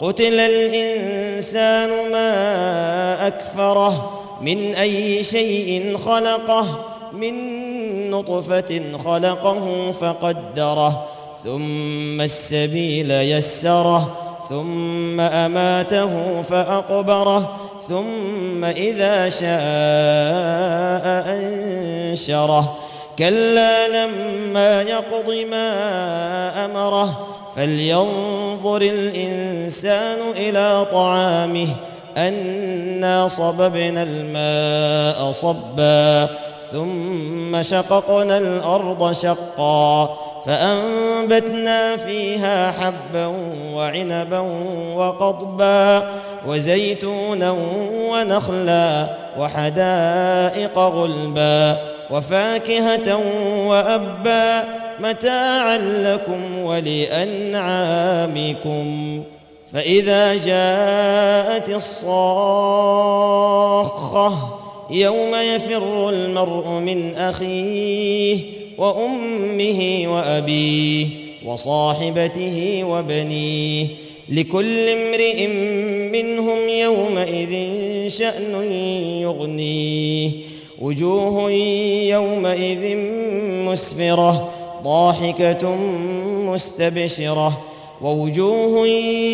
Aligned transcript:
قتل 0.00 0.40
الإنسان 0.40 2.12
ما 2.12 3.26
أكفره 3.26 4.22
من 4.40 4.74
أي 4.74 5.24
شيء 5.24 5.98
خلقه 6.06 6.84
من 7.12 7.34
نطفة 8.10 8.82
خلقه 9.04 9.92
فقدره 9.92 11.06
ثم 11.44 12.20
السبيل 12.20 13.10
يسره 13.10 14.16
ثم 14.48 15.20
أماته 15.20 16.42
فأقبره 16.42 17.56
ثم 17.88 18.64
إذا 18.64 19.28
شاء 19.28 19.46
أنشره. 21.28 22.76
كلا 23.18 23.88
لما 23.88 24.82
يقض 24.82 25.30
ما 25.50 26.64
أمره 26.64 27.26
فلينظر 27.56 28.82
الإنسان 28.82 30.18
إلى 30.36 30.86
طعامه 30.92 31.68
أنا 32.16 33.28
صببنا 33.28 34.02
الماء 34.02 35.32
صبا 35.32 36.28
ثم 36.72 37.62
شققنا 37.62 38.38
الأرض 38.38 39.12
شقا 39.12 40.16
فأنبتنا 40.46 41.96
فيها 41.96 42.70
حبا 42.70 43.26
وعنبا 43.72 44.38
وقضبا 44.94 46.10
وزيتونا 46.46 47.56
ونخلا 48.10 49.06
وحدائق 49.38 50.78
غلبا 50.78 51.76
وفاكهة 52.10 53.16
وأبا 53.66 54.64
متاعا 55.00 55.78
لكم 55.78 56.58
ولأنعامكم. 56.58 57.66
فإذا 59.72 60.34
جاءت 60.34 61.68
الصاخة 61.68 62.18
يوم 64.90 65.34
يفر 65.34 66.10
المرء 66.10 66.68
من 66.68 67.14
أخيه 67.14 68.40
وأمه 68.78 70.02
وأبيه 70.06 71.06
وصاحبته 71.44 72.84
وبنيه. 72.84 73.86
لكل 74.28 74.88
امرئ 74.88 75.46
منهم 76.12 76.68
يومئذ 76.68 77.52
شأن 78.08 78.72
يغنيه. 79.22 80.30
وجوه 80.80 81.50
يومئذ 82.10 82.96
مسفرة 83.64 84.48
ضاحكة 84.84 85.74
مستبشرة 86.52 87.52
ووجوه 88.02 88.86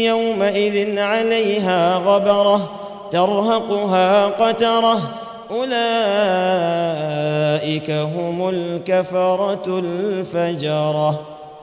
يومئذ 0.04 0.98
عليها 0.98 1.96
غبرة 1.96 2.70
ترهقها 3.10 4.26
قترة 4.26 5.00
أولئك 5.50 5.82
هم 7.90 8.48
الكفرة 8.48 9.78
الفجرة. 9.78 11.31